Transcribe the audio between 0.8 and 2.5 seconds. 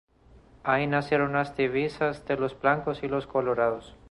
nacieron las "divisas" de